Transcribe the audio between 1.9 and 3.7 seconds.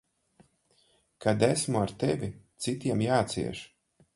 tevi, citiem jācieš.